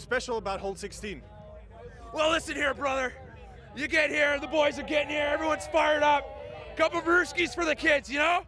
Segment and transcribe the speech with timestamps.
[0.00, 1.22] Special about Hole 16?
[2.12, 3.12] well, listen here, brother.
[3.76, 6.26] You get here, the boys are getting here, everyone's fired up.
[6.76, 8.42] Couple brewskis for the kids, you know?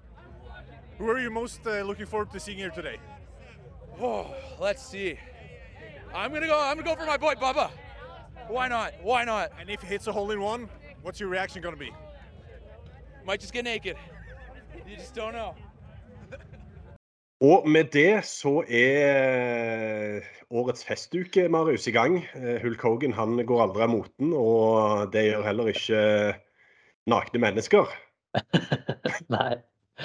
[0.98, 2.98] Who are you most uh, looking forward to seeing here today?
[4.00, 5.18] Oh, let's see.
[6.14, 6.60] I'm gonna go.
[6.60, 7.70] I'm gonna go for my boy Bubba.
[8.48, 8.94] Why not?
[9.02, 9.52] Why not?
[9.58, 10.68] And if he hits a hole in one,
[11.02, 11.92] what's your reaction to be?
[13.24, 13.96] Might just get naked.
[14.88, 15.54] You just don't know.
[17.42, 22.20] Og med det så er årets festuke, Marius, i gang.
[22.38, 26.02] Eh, Hulk Hogan han går aldri av moten, og det gjør heller ikke
[27.10, 27.90] nakne mennesker.
[29.34, 29.56] Nei,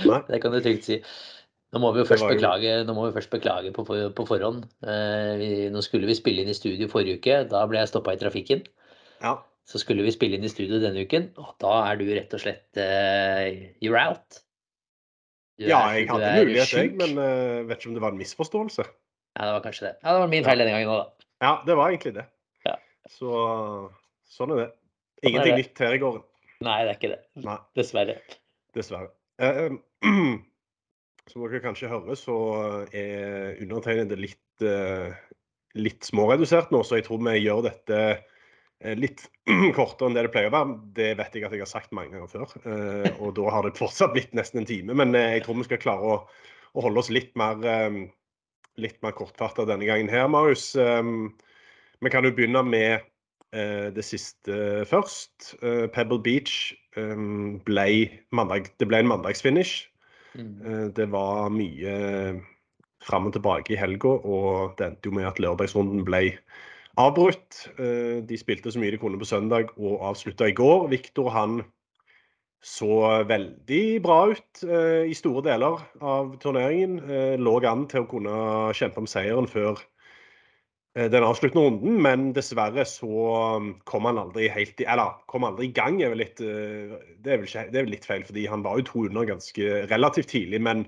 [0.08, 0.22] Nei.
[0.32, 0.98] det kan du trygt si.
[1.76, 4.66] Nå må vi jo først var beklage, må vi først beklage på, på forhånd.
[4.88, 7.38] Eh, vi, nå skulle vi spille inn i studio forrige uke.
[7.52, 8.66] Da ble jeg stoppa i trafikken.
[9.22, 9.38] Ja.
[9.68, 12.42] Så skulle vi spille inn i studio denne uken, og da er du rett og
[12.42, 14.42] slett eh, you're out.
[15.58, 18.20] Ja, er- jeg hadde er mulighet, jeg, men uh, vet ikke om det var en
[18.22, 18.84] misforståelse.
[19.38, 19.94] Ja, det var kanskje det.
[20.04, 21.28] Ja, det var min feil denne gangen òg, da.
[21.46, 22.26] Ja, det var egentlig det.
[22.66, 22.76] Ja.
[23.10, 23.32] Så
[24.38, 24.68] sånn er det.
[25.24, 25.64] er Ingenting det.
[25.66, 26.24] nytt her i gården.
[26.66, 27.20] Nei, det er ikke det.
[27.46, 27.58] Nei.
[27.78, 28.16] Dessverre.
[28.78, 29.10] Dessverre.
[29.42, 29.78] Uh,
[31.30, 32.38] som dere kanskje hører, så
[32.94, 35.14] er undertegnede litt, uh,
[35.78, 38.02] litt småredusert nå, så jeg tror vi gjør dette
[38.98, 39.24] litt
[39.78, 40.78] kortere enn det det pleier å være.
[40.98, 43.78] Det vet jeg at jeg har sagt mange ganger før, eh, og da har det
[43.80, 44.94] fortsatt blitt nesten en time.
[44.98, 46.18] Men eh, jeg tror vi skal klare å,
[46.78, 48.00] å holde oss litt mer, eh,
[48.78, 50.76] litt mer kortfatta denne gangen her, Marius.
[50.76, 51.04] Eh,
[52.06, 53.02] Vi kan jo begynne med
[53.58, 55.56] eh, det siste først.
[55.64, 57.18] Eh, Pebble Beach eh,
[57.66, 57.88] ble
[58.30, 59.88] mandag, det ble en mandagsfinish.
[60.38, 60.54] Mm.
[60.62, 61.98] Eh, Det var mye
[63.08, 66.38] fram og tilbake i helga, og det endte jo med at lørdagsrunden ble
[66.98, 67.68] avbrutt.
[67.78, 70.88] Eh, De spilte så mye de kunne på søndag og avslutta i går.
[70.94, 71.62] Viktor han
[72.66, 76.98] så veldig bra ut eh, i store deler av turneringen.
[77.06, 78.40] Eh, lå an til å kunne
[78.78, 79.80] kjempe om seieren før
[80.98, 83.28] den avsluttende runden, men dessverre så
[83.62, 86.48] um, kom han aldri helt i Eller kom aldri i gang, er vel litt Det
[87.22, 89.76] er vel, ikke, det er vel litt feil, fordi han var jo to under ganske
[89.92, 90.82] relativt tidlig, men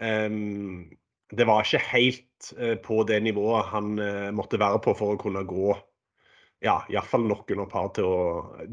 [0.00, 0.88] ehm,
[1.36, 2.24] det var ikke helt
[2.84, 5.74] på det nivået han eh, måtte være på for å kunne gå
[6.64, 8.18] ja, iallfall nok under par til å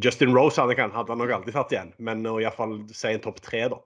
[0.03, 3.41] Justin Rose hadde, hadde han nok aldri tatt igjen, men å iallfall si en topp
[3.43, 3.79] tre, da.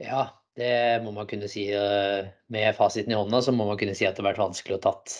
[0.00, 0.22] Ja,
[0.58, 1.66] det må man kunne si.
[1.74, 4.78] eh, Med fasiten i hånda så må man kunne si at det har vært vanskelig
[4.78, 5.16] å tatt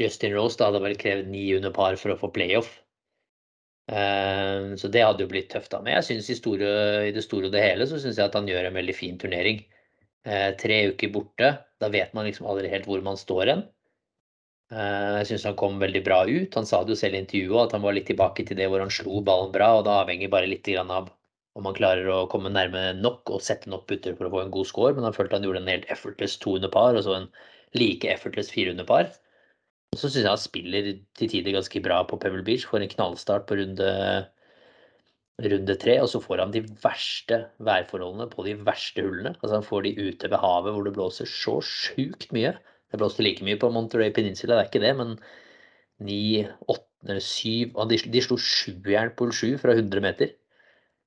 [0.00, 0.56] Justin Rose.
[0.58, 2.70] Det hadde vel krevd ni under par for å få playoff.
[3.90, 5.82] Eh, Så det hadde jo blitt tøft da.
[5.82, 6.70] Men jeg synes i, store,
[7.08, 9.18] i det store og det hele så syns jeg at han gjør en veldig fin
[9.20, 9.60] turnering.
[10.24, 11.52] Eh, Tre uker borte,
[11.84, 13.66] da vet man liksom aldri helt hvor man står hen.
[14.72, 16.56] Eh, Jeg syns han kom veldig bra ut.
[16.58, 18.82] Han sa det jo selv i intervjuet at han var litt tilbake til det hvor
[18.84, 21.12] han slo ballen bra, og det avhenger bare litt av
[21.54, 24.54] om han klarer å komme nærme nok og sette nok putter for å få en
[24.54, 24.94] god score.
[24.96, 27.28] Men han følte han gjorde en helt effortless to under par, og så en
[27.78, 29.12] like effortless fire under par.
[29.94, 32.66] Og så syns jeg han spiller til tider ganske bra på Pebble Beach.
[32.66, 33.90] Får en knallstart på runde,
[35.42, 39.34] runde tre, og så får han de verste værforholdene på de verste hullene.
[39.40, 42.54] Altså Han får de ute ved havet hvor det blåser så sjukt mye.
[42.92, 45.16] Det blåste like mye på Monterey Peninsula, det er ikke det, men
[46.06, 50.30] ni, åtte eller syv de, de slo sjujern på hull sju fra 100 meter.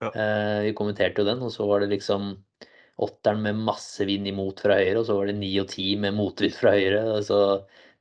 [0.04, 0.12] Ja.
[0.12, 2.36] Eh, vi kommenterte jo den, og så var det liksom
[3.02, 6.16] åtteren med masse vind imot fra høyre, og så var det ni og ti med
[6.18, 7.02] motvind fra høyre.
[7.26, 7.40] Så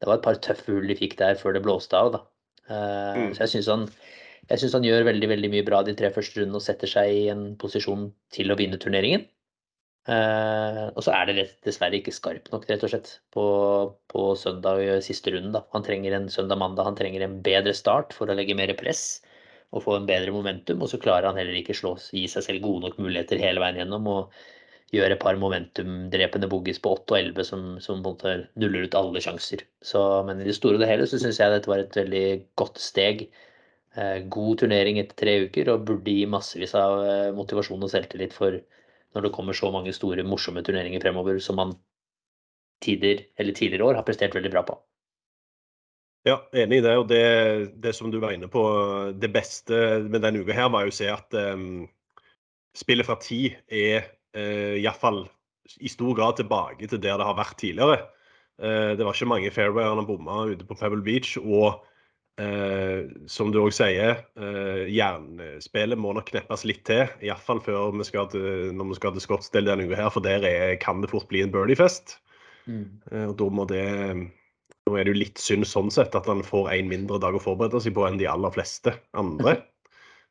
[0.00, 2.12] det var et par tøffe hull de fikk der før det blåste av.
[2.16, 2.22] da.
[2.66, 3.32] Mm.
[3.36, 3.88] Så jeg syns han,
[4.50, 7.48] han, gjør veldig veldig mye bra de tre første rundene og setter seg i en
[7.60, 9.26] posisjon til å vinne turneringen.
[10.06, 13.46] Uh, og så er det dessverre ikke skarp nok, rett og slett, på,
[14.12, 15.54] på søndag siste runden.
[15.56, 15.64] Da.
[15.74, 19.24] Han trenger en søndag-mandag, han trenger en bedre start for å legge mer press
[19.74, 20.78] og få en bedre momentum.
[20.84, 23.82] Og så klarer han heller ikke å gi seg selv gode nok muligheter hele veien
[23.82, 24.06] gjennom.
[24.12, 24.44] og
[24.94, 29.64] gjøre et par momentumdrepende boogies på 8 og 11 som, som nuller ut alle sjanser.
[29.82, 32.26] Så, men i det store og det hele så syns jeg dette var et veldig
[32.60, 33.26] godt steg.
[33.96, 38.34] Eh, god turnering etter tre uker og burde gi massevis av eh, motivasjon og selvtillit
[38.36, 38.58] for
[39.16, 41.72] når det kommer så mange store, morsomme turneringer fremover som man
[42.84, 44.76] tider, eller tidligere år har prestert veldig bra på.
[46.28, 46.92] Ja, enig i det.
[47.00, 47.22] Og det,
[47.80, 48.66] det, som du var inne på,
[49.16, 51.86] det beste med denne uka her var jo å se at um,
[52.76, 55.22] spillet fra ti er uh, iallfall
[55.80, 58.02] i stor grad tilbake til der det har vært tidligere.
[58.60, 61.38] Uh, det var ikke mange fairwayer han bomma ute på Pebble Beach.
[61.40, 61.78] Og
[62.40, 67.06] uh, som du òg sier, uh, jernspillet må nok kneppes litt til.
[67.24, 70.46] Iallfall før vi skal til, når vi skal til Scottsdale denne uka her, for der
[70.46, 72.18] er, kan det fort bli en birdiefest.
[72.66, 72.98] Mm.
[73.28, 76.72] og da må det nå er det jo litt synd sånn sett at han får
[76.74, 79.60] én mindre dag å forberede seg på enn de aller fleste andre.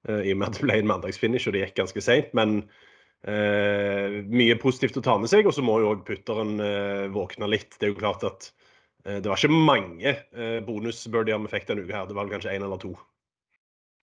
[0.10, 2.36] uh, I og med at det ble en mandagsfinish og det gikk ganske seint.
[2.36, 2.64] Men
[3.26, 5.48] mye positivt å ta med seg.
[5.50, 6.60] Og så må jo òg putteren
[7.10, 7.72] våkne litt.
[7.80, 8.52] Det er jo klart at
[9.06, 10.16] det var ikke mange
[10.66, 12.08] bonusbirdier vi fikk denne uka her.
[12.10, 12.96] Det var vel kanskje én eller to.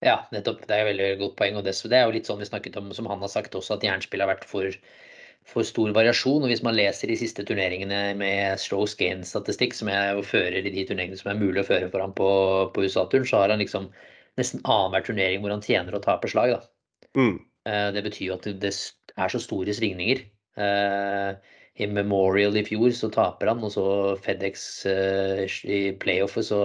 [0.02, 0.62] Ja, nettopp.
[0.66, 1.58] Det er et veldig godt poeng.
[1.58, 3.86] Og det, er jo litt sånn vi snakket om, som han har sagt også, at
[3.86, 4.70] jernspill har vært for
[5.48, 6.44] for stor variasjon.
[6.44, 10.74] Og hvis man leser de siste turneringene med Strokes Gain-statistikk, som jeg jo fører i
[10.74, 12.28] de turneringene som er mulig å føre for ham på,
[12.74, 13.88] på USA-turen, så har han liksom
[14.40, 16.54] nesten annenhver turnering hvor han tjener og taper slag.
[16.54, 16.62] Da.
[17.18, 17.34] Mm.
[17.68, 20.24] Eh, det betyr jo at det er så store svingninger.
[21.80, 23.84] I Memorial i fjor så taper han, og så
[24.24, 26.60] Fedex eh, i playoffet så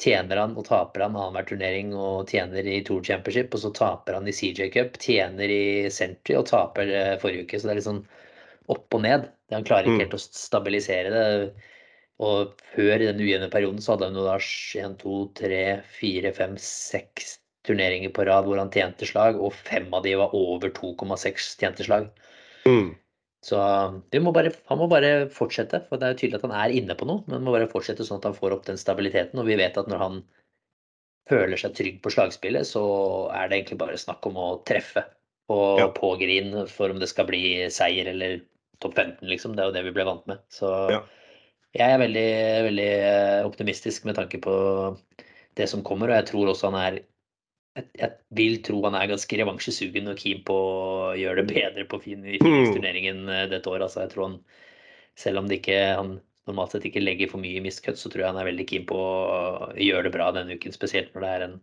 [0.00, 3.52] tjener han og taper han annenhver turnering og tjener i Tour Championship.
[3.54, 7.60] Og så taper han i CJ Cup, tjener i Century og taper eh, forrige uke.
[7.60, 8.06] Så det er litt sånn
[8.72, 9.28] opp og ned.
[9.52, 10.04] Han klarer ikke mm.
[10.06, 11.26] helt å stabilisere det.
[12.20, 15.60] Og før i den ujevne perioden så hadde han jo da 1, 2, 3,
[16.00, 17.30] 4, 5, 6
[17.68, 21.86] turneringer på rad hvor han tjente slag, og fem av de var over 2,6 tjente
[21.86, 22.08] slag.
[22.68, 22.92] Mm.
[23.44, 23.56] Så
[24.20, 26.96] må bare, han må bare fortsette, for det er jo tydelig at han er inne
[26.98, 27.24] på noe.
[27.26, 29.40] Men han må bare fortsette sånn at han får opp den stabiliteten.
[29.40, 30.20] Og vi vet at når han
[31.30, 32.82] føler seg trygg på slagspillet, så
[33.32, 35.06] er det egentlig bare snakk om å treffe
[35.50, 35.88] og ja.
[35.94, 37.42] på grin for om det skal bli
[37.74, 38.38] seier eller
[38.82, 39.56] topp 15, liksom.
[39.56, 40.42] Det er jo det vi ble vant med.
[40.52, 41.00] Så ja.
[41.76, 42.30] jeg er veldig,
[42.68, 42.90] veldig
[43.48, 44.54] optimistisk med tanke på
[45.58, 47.00] det som kommer, og jeg tror også han er
[47.78, 52.00] jeg, vil tro han er ganske revansjesugen og keen på å gjøre det bedre på
[52.02, 53.86] fin i Phoenix-turneringen eh, dette året.
[53.86, 54.40] Altså, jeg tror han,
[55.18, 56.16] selv om det ikke, han
[56.50, 58.88] normalt sett ikke legger for mye i miscut, så tror jeg han er veldig keen
[58.90, 60.74] på å gjøre det bra denne uken.
[60.74, 61.56] Spesielt når det er en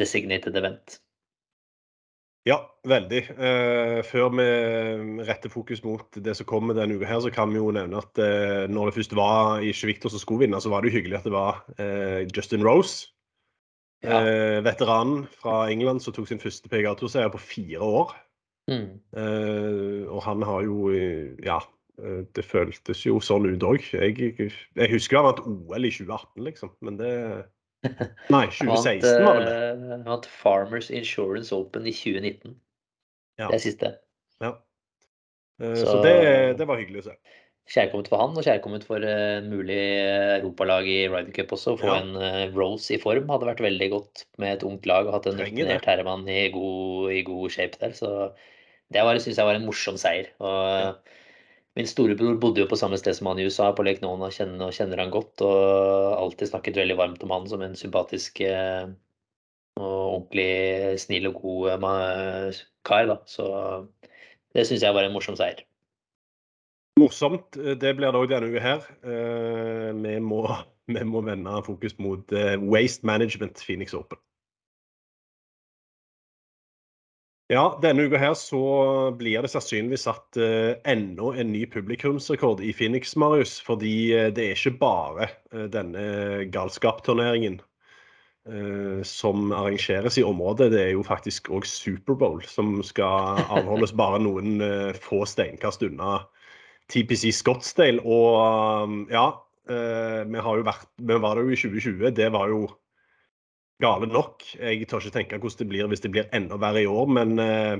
[0.00, 0.98] designated event.
[2.48, 2.56] Ja,
[2.90, 3.20] veldig.
[3.38, 4.46] Eh, før vi
[5.28, 8.18] retter fokus mot det som kommer denne uka, her, så kan vi jo nevne at
[8.18, 11.20] eh, når det først var ikke Victor som skulle vinne, så var det jo hyggelig
[11.20, 13.12] at det var eh, Justin Rose
[14.02, 14.18] ja.
[14.26, 18.14] Eh, veteranen fra England som tok sin første PGA-torseier på fire år.
[18.70, 18.88] Mm.
[19.18, 20.90] Eh, og han har jo
[21.42, 21.58] Ja,
[21.98, 23.82] eh, det føltes jo sånn ut òg.
[23.94, 26.74] Jeg, jeg, husker han vant OL i 2018, liksom.
[26.80, 27.12] Men det
[28.34, 29.56] Nei, 2016 var det.
[29.90, 32.54] Han vant Farmers Insurance Open i 2019.
[33.40, 33.48] Ja.
[33.50, 33.96] Det siste.
[34.42, 34.56] Ja.
[35.62, 36.18] Eh, så, så det,
[36.58, 37.18] det var hyggelig å se
[37.70, 39.78] kjærkomment for han, og kjærkomment for uh, mulig
[40.40, 41.76] europalag i Ryder Cup også.
[41.80, 42.00] Få ja.
[42.02, 45.28] en uh, Rose i form hadde vært veldig godt med et ungt lag og hatt
[45.30, 47.94] en rutinert herremann i god, i god shape der.
[47.96, 48.12] Så
[48.92, 50.32] det syns jeg var en morsom seier.
[50.42, 50.94] Og ja.
[51.72, 54.66] Min storebror bodde jo på samme sted som han i USA, på Lake Nona, kjenner,
[54.66, 55.40] og kjenner han godt.
[55.40, 58.92] Og alltid snakket veldig varmt om han som en sympatisk uh,
[59.80, 63.08] og ordentlig snill og god kar.
[63.08, 63.16] Da.
[63.24, 63.46] Så
[64.52, 65.64] det syns jeg var en morsom seier.
[67.00, 67.56] Morsomt.
[67.56, 68.84] Eh, det blir det òg denne uka her.
[69.06, 70.44] Eh, vi må,
[70.96, 74.20] vi må vende fokus mot eh, Waste Management Phoenix Open.
[77.52, 78.62] Ja, denne uka her så
[79.18, 83.58] blir det sannsynligvis satt uh, enda en ny publikumsrekord i Phoenix, Marius.
[83.60, 83.92] Fordi
[84.32, 85.28] det er ikke bare
[85.74, 87.58] denne galskapturneringen
[88.48, 90.70] uh, som arrangeres i området.
[90.72, 94.56] Det er jo faktisk òg Superbowl, som skal avholdes bare noen
[94.96, 96.22] få steinkast unna
[96.92, 98.02] TPC Scottsdale.
[98.04, 99.26] Og um, ja,
[99.70, 102.14] eh, vi har jo vært Vi var der jo i 2020.
[102.16, 102.66] Det var jo
[103.82, 104.44] gale nok.
[104.60, 107.08] Jeg tør ikke tenke hvordan det blir hvis det blir enda verre i år.
[107.18, 107.78] Men eh,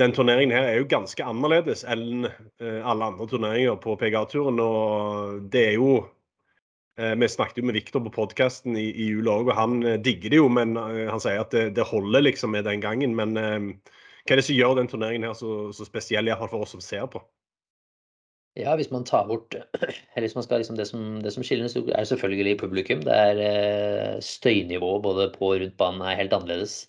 [0.00, 2.24] den turneringen her er jo ganske annerledes enn
[2.62, 4.60] alle andre turneringer på PGA-turen.
[4.62, 6.00] Og det er jo
[7.00, 10.40] Vi snakket jo med Viktor på podkasten i, i jula òg, og han digger det
[10.40, 10.48] jo.
[10.52, 13.14] Men han sier at det, det holder liksom med den gangen.
[13.16, 16.74] Men hva er det som gjør den turneringen her så, så spesiell, iallfall for oss
[16.76, 17.22] som ser på?
[18.58, 19.54] Ja, hvis man tar bort
[20.14, 23.02] eller hvis man skal liksom Det som, det som skiller er selvfølgelig publikum.
[23.06, 26.88] Det er eh, støynivået både på og rundt banen er helt annerledes.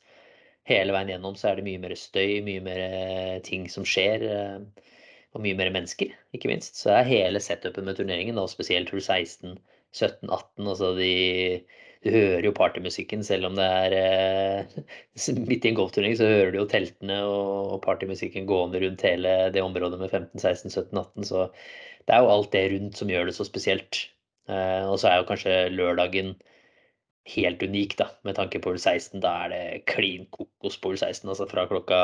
[0.69, 4.25] Hele veien gjennom så er det mye mer støy, mye mer eh, ting som skjer.
[4.25, 4.87] Eh,
[5.31, 6.75] og mye mer mennesker, ikke minst.
[6.79, 9.55] Så er hele setupen med turneringen, og spesielt Tour 16,
[9.95, 11.13] 17, 18 altså de
[12.01, 16.53] du hører jo partymusikken, selv om det er eh, midt i en golfturnering, så hører
[16.53, 21.27] du jo teltene og partymusikken gående rundt hele det området med 15, 16, 17, 18.
[21.29, 21.43] Så
[22.07, 24.05] det er jo alt det rundt som gjør det så spesielt.
[24.49, 26.33] Eh, og så er jo kanskje lørdagen
[27.35, 29.21] helt unik, da, med tanke på 16.
[29.21, 32.01] Da er det klin kokos på 16, altså fra klokka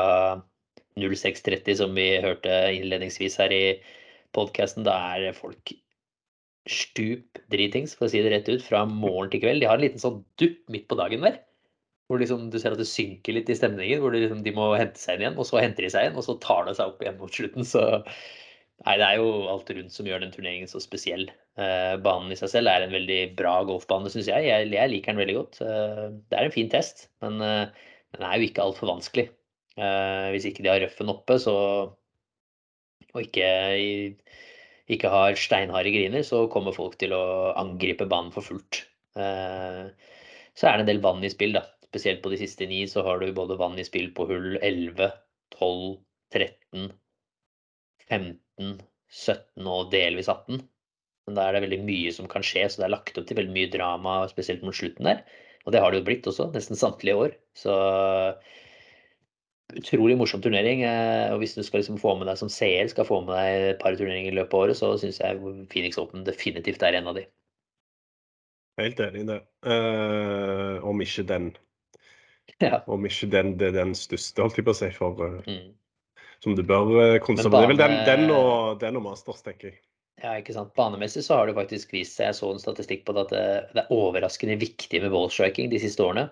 [0.98, 3.64] 06.30, som vi hørte innledningsvis her i
[4.36, 4.86] podkasten.
[4.86, 5.74] Da er folk
[6.72, 9.62] stup dritings, for å si det rett ut, fra morgen til kveld.
[9.62, 11.40] De har en liten sånn dupp midt på dagen der.
[12.08, 14.00] Hvor liksom, du ser at det synker litt i stemningen.
[14.02, 16.24] Hvor liksom, de må hente seg inn igjen, og så henter de seg inn, og
[16.24, 17.66] så tar det seg opp igjen mot slutten.
[17.68, 17.84] Så
[18.86, 21.28] nei, det er jo alt rundt som gjør den turneringen så spesiell.
[21.60, 24.48] Eh, banen i seg selv er en veldig bra golfbane, syns jeg.
[24.48, 24.72] jeg.
[24.72, 24.92] jeg.
[24.94, 25.60] liker den veldig godt.
[25.64, 29.28] Eh, det er en fin test, men eh, den er jo ikke altfor vanskelig.
[29.78, 31.56] Eh, hvis ikke de har røffen oppe, så
[33.14, 33.48] og ikke
[33.80, 33.90] i
[34.92, 37.24] ikke har steinharde griner, så kommer folk til å
[37.60, 38.82] angripe banen for fullt.
[39.20, 39.84] Eh,
[40.58, 41.64] så er det en del vann i spill, da.
[41.88, 45.12] Spesielt på de siste ni så har du både vann i spill på hull 11,
[45.56, 45.94] 12,
[46.34, 46.88] 13,
[48.08, 48.74] 15,
[49.08, 50.60] 17 og delvis 18.
[51.28, 53.38] Men da er det veldig mye som kan skje, så det er lagt opp til
[53.38, 55.22] veldig mye drama, spesielt mot slutten der.
[55.66, 57.34] Og det har det jo blitt også, nesten samtlige år.
[57.56, 57.74] Så
[59.76, 60.82] utrolig morsom turnering.
[60.86, 63.72] Eh, og hvis du skal liksom få med deg som seer skal få med deg
[63.72, 65.40] et par turneringer i løpet av året, så syns jeg
[65.72, 67.26] Phoenix Open definitivt er en av de.
[68.78, 69.40] Helt enig i det.
[69.66, 71.50] Uh, om ikke den
[72.62, 72.78] ja.
[72.86, 75.74] Om ikke den det er den største, holdt jeg på å si, for uh, mm.
[76.44, 77.66] Som du bør konservere.
[77.66, 79.80] Det er vel den, den, og, den og Masters, tenker jeg.
[80.22, 80.70] Ja, ikke sant.
[80.78, 83.34] Banemessig så har det faktisk vist seg, jeg så en statistikk på det, at
[83.74, 86.28] det, er overraskende viktig med ballstriking de siste årene.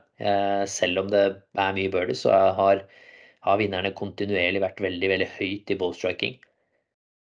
[0.71, 2.83] Selv om det er mye birdies, så har
[3.47, 6.37] har vinnerne kontinuerlig vært veldig veldig høyt i ballstriking.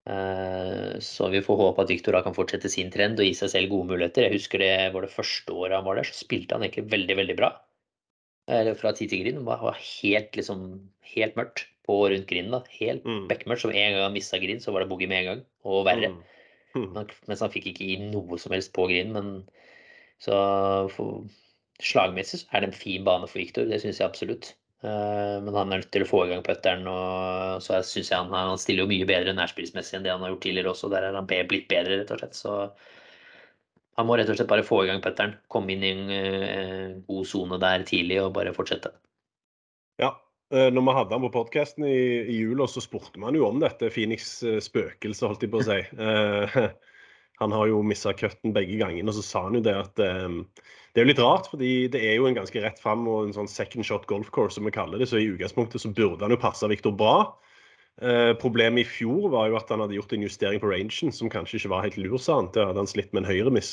[0.04, 3.72] Eh, så vi får håpe at Victor kan fortsette sin trend og gi seg selv
[3.72, 4.26] gode muligheter.
[4.26, 7.18] Jeg husker det var det første året han var der, så spilte han egentlig veldig,
[7.22, 7.54] veldig bra.
[8.52, 9.40] Eller fra tid til grind.
[9.40, 10.64] Det var helt, liksom,
[11.14, 12.52] helt mørkt på og rundt grinden.
[12.52, 12.76] da.
[12.76, 13.24] Helt mm.
[13.30, 13.64] bekmørkt.
[13.64, 15.44] Som en gang han mista grind, så var det boogie med en gang.
[15.64, 16.12] Og verre.
[16.12, 16.20] Mm.
[16.74, 16.98] Mm.
[17.30, 19.16] Mens han fikk ikke gi noe som helst på grinden.
[19.16, 20.36] Men så
[20.92, 21.24] for,
[21.84, 23.68] slagmessig så er det en fin bane for Victor.
[23.70, 24.52] Det syns jeg absolutt.
[24.84, 26.84] Eh, men han er nødt til å få i gang putteren.
[26.90, 30.34] og så synes jeg han, han, stiller jo mye bedre nærspillsmessig enn det han har
[30.34, 30.90] gjort tidligere også.
[30.92, 32.36] Der er han blitt bedre, rett og slett.
[32.36, 32.56] Så
[33.96, 35.38] han må rett og slett bare få i gang putteren.
[35.48, 38.92] Komme inn i en uh, god sone der tidlig og bare fortsette.
[40.02, 40.16] Ja.
[40.52, 43.62] Eh, når vi hadde han på podkasten i, i jula, så spurte man jo om
[43.62, 44.36] dette Phoenix
[44.66, 45.78] spøkelse, holdt jeg på å si.
[47.42, 50.02] han har jo mista cutten begge gangene, og så sa han jo det at
[50.94, 53.32] det er jo litt rart, fordi det er jo en ganske rett fram og en
[53.34, 55.08] sånn second shot golf course, som vi kaller det.
[55.10, 57.16] Så i utgangspunktet så burde han jo passe Viktor bra.
[58.02, 61.30] Eh, problemet i fjor var jo at han hadde gjort en justering på rangen som
[61.30, 62.52] kanskje ikke var helt lur, sa han.
[62.54, 63.72] Da hadde han slitt med en høyremiss,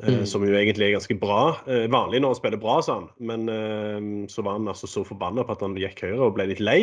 [0.00, 0.24] eh, mm.
[0.32, 1.42] som jo egentlig er ganske bra.
[1.66, 3.12] Eh, vanlig når han spiller bra, sa han.
[3.20, 6.48] Men eh, så var han altså så forbanna på at han gikk høyre og ble
[6.54, 6.80] litt lei.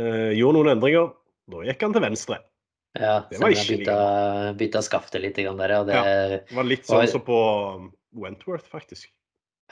[0.00, 1.12] Eh, gjorde noen endringer.
[1.52, 2.40] Da gikk han til venstre.
[2.96, 3.98] Ja, det var ikke bytta,
[4.60, 5.74] bytta skaftet litt der.
[5.80, 7.38] Og det, ja, det var litt sånn som så på
[8.16, 9.10] Wentworth, faktisk.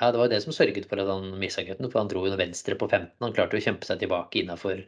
[0.00, 2.36] Ja, det var det som sørget for at han mista gutten, for han dro jo
[2.38, 3.14] venstre på 15.
[3.22, 4.82] Han klarte å kjempe seg tilbake innafor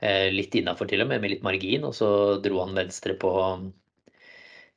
[0.00, 2.08] eh, litt innafor til og med, med litt margin, og så
[2.42, 3.32] dro han venstre på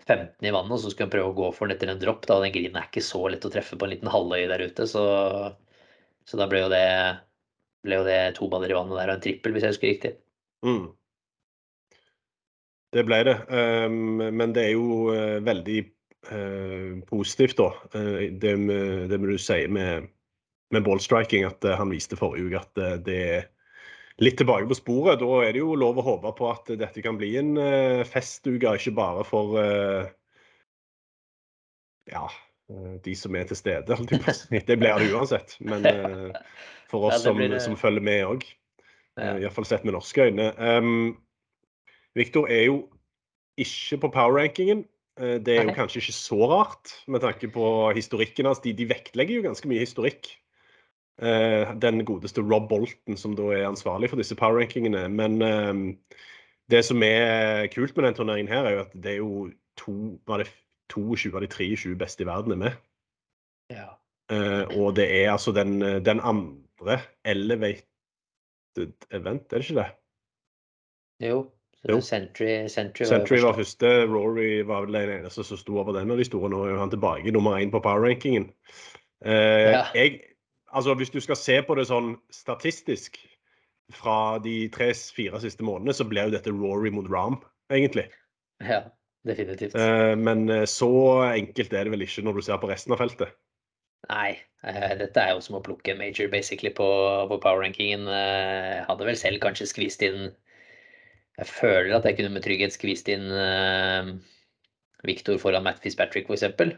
[0.05, 2.27] 15 i vannet, og så skulle han prøve å gå for den etter en dropp.
[2.29, 2.39] Da.
[2.43, 5.03] Den grinen er ikke så lett å treffe på en liten halvøy der ute, så,
[6.29, 6.86] så da ble jo, det,
[7.86, 10.15] ble jo det to baller i vannet der og en trippel, hvis jeg husker riktig.
[10.65, 10.91] Mm.
[12.89, 15.84] Det ble det, um, men det er jo uh, veldig
[16.27, 17.75] Eh, positivt, da.
[17.93, 20.10] Eh, det, med, det med du sier med,
[20.74, 23.48] med ballstriking, at eh, han viste forrige uke at det er
[24.19, 25.22] litt tilbake på sporet.
[25.24, 27.55] Da er det jo lov å håpe på at dette kan bli en
[28.05, 29.55] festuke, ikke bare for
[32.10, 32.25] ja,
[33.05, 33.96] de som er til stede.
[34.51, 35.55] Det blir det uansett.
[35.63, 35.88] Men
[36.91, 38.46] for oss som, som følger med òg.
[39.19, 40.51] Iallfall sett med norske øyne.
[42.18, 42.80] Viktor er jo
[43.60, 44.86] ikke på power-rankingen.
[45.20, 48.62] Eh, det er jo kanskje ikke så rart med tanke på historikken hans.
[48.63, 50.32] De, de, vektlegger jo ganske mye historikk.
[51.20, 55.06] Eh, den godeste Rob Bolton, som da er ansvarlig for disse power-rankingene.
[55.12, 55.84] Men eh,
[56.72, 59.50] det som er kult med den turneringen her, er jo at det er jo
[59.80, 59.96] to,
[60.30, 60.51] var det
[60.94, 62.84] 22 av de 23 beste i verden er med.
[63.70, 63.89] Ja.
[64.78, 67.86] Og det er altså den, den andre elevated
[69.10, 69.88] event, er det ikke det?
[71.25, 71.39] Jo.
[71.88, 72.01] Jo.
[72.03, 73.91] Century, Century, Century var var første.
[74.12, 76.50] Rory var vel den eneste som sto over den av de store.
[76.51, 78.50] Nå er jo han tilbake nummer én på power-rankingen.
[79.24, 79.86] Eh, Ja.
[79.95, 80.21] jeg,
[80.74, 83.17] altså Hvis du skal se på det sånn statistisk
[83.91, 87.39] fra de tre-fire siste månedene, så blir jo dette Rory mot Ram,
[87.71, 88.09] egentlig.
[88.62, 88.83] Ja,
[89.25, 89.75] definitivt.
[89.75, 90.89] Eh, men eh, så
[91.31, 93.31] enkelt er det vel ikke når du ser på resten av feltet.
[94.09, 96.86] Nei, eh, dette er jo som å plukke en major basically på,
[97.29, 98.05] på power-rankingen.
[98.07, 100.36] Eh, hadde vel selv kanskje skvist inn
[101.39, 104.12] Jeg føler at jeg kunne med trygghet skvist inn uh,
[105.08, 106.75] Victor foran Matt Fitzpatrick, f.eks.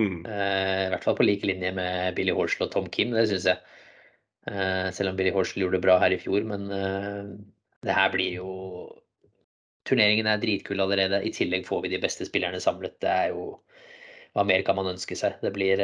[0.00, 0.24] Mm.
[0.26, 3.46] Uh, I hvert fall på lik linje med Billy Horschel og Tom Kim, det syns
[3.52, 3.60] jeg.
[4.50, 8.40] Uh, Selv om Billy Horschel gjorde det bra her i fjor, men det her blir
[8.40, 8.50] jo
[9.88, 11.22] Turneringen er dritkul allerede.
[11.24, 12.98] I tillegg får vi de beste spillerne samlet.
[13.00, 13.54] Det er jo
[14.36, 15.38] Hva mer kan man ønske seg?
[15.42, 15.80] Det blir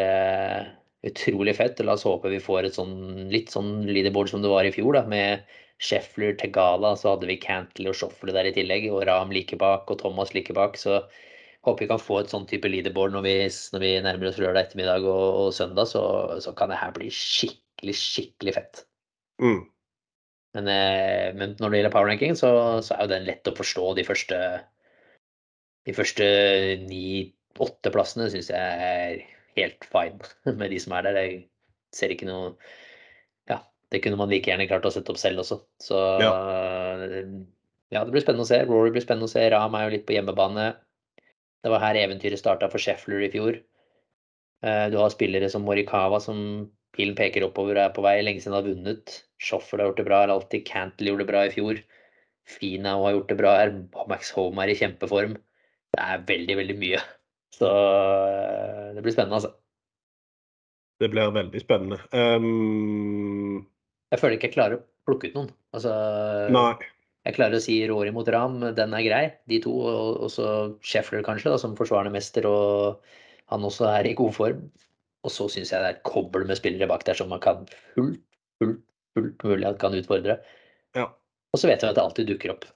[1.06, 1.80] utrolig fett.
[1.84, 4.96] La oss håpe vi får et sånn litt sånn leaderboard som det var i fjor,
[4.96, 5.44] da, med
[5.82, 6.94] Scheffler, Gala.
[6.96, 10.32] så hadde vi Cantley og Shoffle der i tillegg, og Ram like bak og Thomas
[10.34, 10.78] like bak.
[10.80, 11.02] Så
[11.66, 13.36] håper vi kan få et sånn type leaderboard når vi,
[13.74, 16.04] når vi nærmer oss lørdag ettermiddag og, og søndag, så,
[16.40, 18.86] så kan det her bli skikkelig, skikkelig fett.
[19.42, 19.66] Mm.
[20.56, 22.50] Men, eh, men når det gjelder power ranking, så,
[22.80, 23.90] så er jo den lett å forstå.
[23.98, 24.40] De første
[25.86, 26.24] de første
[26.82, 29.20] ni-åtte plassene syns jeg er
[29.56, 30.20] helt fine
[30.60, 31.18] med de som er der.
[31.22, 31.36] Jeg
[31.96, 32.54] ser ikke noe
[33.50, 33.60] Ja,
[33.92, 35.60] det kunne man like gjerne klart å sette opp selv også.
[35.82, 35.96] Så
[37.94, 38.58] ja, det blir spennende å se.
[38.66, 39.44] Rory blir spennende å se.
[39.52, 40.70] Ram er jo litt på hjemmebane.
[41.62, 43.60] Det var her eventyret starta for Scheffler i fjor.
[44.66, 46.40] Eh, Du har spillere som Morikawa som
[46.96, 48.16] pilen peker oppover og er på vei.
[48.26, 49.20] Lenge siden har vunnet.
[49.42, 50.20] Schoffer har gjort det bra.
[50.34, 51.80] Alltid Cantley gjorde det bra i fjor.
[52.46, 53.54] Fina har gjort det bra.
[53.60, 53.72] her.
[54.10, 55.36] Max Home er i kjempeform.
[55.94, 57.00] Det er veldig, veldig mye.
[57.56, 59.54] Så eh, det blir spennende, altså.
[61.00, 61.98] Det blir veldig spennende.
[62.12, 63.64] Um,
[64.12, 65.50] Jeg føler ikke jeg klarer å plukke ut noen.
[65.76, 65.92] Altså,
[66.52, 66.70] nei.
[67.28, 69.24] jeg klarer å si Rory mot Ram, den er grei.
[69.50, 70.48] De to, og så
[70.84, 73.02] Scheffler kanskje, da, som forsvarende mester, og
[73.52, 74.64] han også er i god form.
[75.26, 77.64] Og så syns jeg det er et kobbel med spillere bak der som man kan
[77.96, 78.20] fullt,
[78.62, 78.82] fullt,
[79.16, 80.38] fullt mulig at kan utfordre.
[80.96, 81.08] Ja.
[81.52, 82.66] Og så vet jeg at det alltid dukker opp.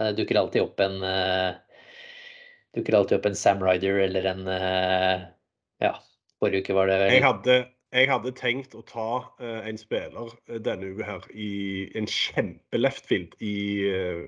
[0.00, 1.58] Det dukker alltid opp en eh,
[2.76, 5.28] dukker alltid opp en Sam Ryder eller en eh,
[5.82, 5.94] Ja,
[6.38, 7.56] forrige uke var det vel Jeg hadde,
[7.92, 9.08] jeg hadde tenkt å ta
[9.42, 11.50] uh, en spiller eh, denne uka her i
[11.98, 13.56] en kjempe-leftfield i
[13.90, 14.20] uh,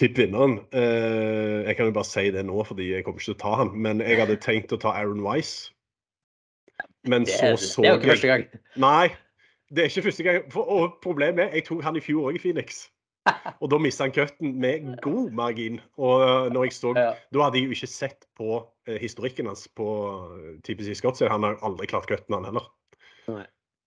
[0.00, 0.60] tippvinneren.
[0.72, 3.52] Uh, jeg kan jo bare si det nå, fordi jeg kommer ikke til å ta
[3.60, 3.74] han.
[3.76, 5.74] Men jeg hadde tenkt å ta Aaron Wise.
[7.04, 8.46] Men det, så så det er jo ikke første gang.
[8.80, 9.10] Nei,
[9.68, 10.48] det er ikke første gang.
[10.52, 12.86] For, og problemet er jeg tok han i fjor òg i Phoenix.
[13.60, 15.78] Og da mista han cutten med god margin.
[16.00, 17.12] Og uh, når jeg så Ja.
[17.32, 19.86] Da hadde jeg jo ikke sett på eh, historikken hans på
[20.32, 22.68] uh, TPC Scott, så han har aldri klart cutten, han heller.
[23.28, 23.44] Nei.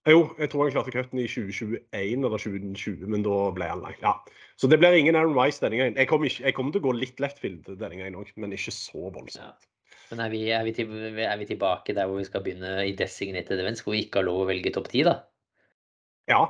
[0.09, 3.95] Jo, jeg tror han klarte cutten i 2021 eller 2020, men da ble han lang.
[4.03, 4.17] Ja.
[4.59, 5.95] Så det blir ingen Aaron Rice denne gangen.
[5.95, 9.69] Jeg kommer, kom til å gå litt lettfield denne gangen òg, men ikke så voldsomt.
[10.11, 10.91] Men er vi, er, vi til,
[11.23, 14.27] er vi tilbake der hvor vi skal begynne i designated events, hvor vi ikke har
[14.27, 15.21] lov å velge topp ti, da?
[16.29, 16.43] Ja,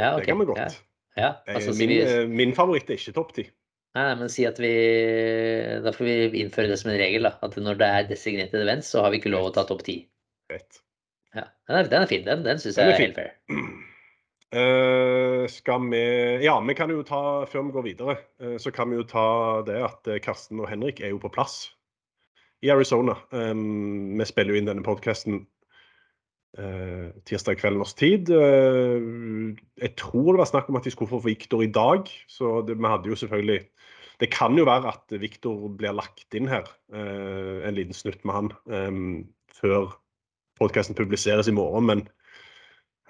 [0.00, 0.78] Ja, det kan vi godt.
[1.18, 3.44] Ja, Altså, min, vi, eh, min favoritt er ikke topp ti.
[3.96, 4.72] nei, men si at vi
[5.84, 7.34] Da får vi innføre det som en regel, da.
[7.44, 10.02] At når det er designert event, så har vi ikke lov å ta topp ti.
[11.34, 11.46] Ja.
[11.68, 12.24] Den er, den er fin.
[12.24, 13.30] Den, den syns jeg er er helt fair.
[14.52, 16.02] Uh, skal vi
[16.44, 19.62] Ja, vi kan jo ta, før vi går videre, eh, så kan vi jo ta
[19.68, 21.70] det at Karsten og Henrik er jo på plass
[22.62, 23.16] i Arizona.
[23.32, 25.46] Um, vi spiller jo inn denne podkasten
[26.52, 28.28] tirsdag kveld norsk tid.
[28.28, 29.00] Eh,
[29.80, 32.76] jeg tror det var snakk om at de skulle få Viktor i dag, så det,
[32.76, 33.62] vi hadde jo selvfølgelig
[34.20, 38.34] Det kan jo være at Viktor blir lagt inn her, eh, en liten snutt med
[38.36, 39.24] han, eh,
[39.56, 39.96] før
[40.60, 42.02] podkasten publiseres i morgen, men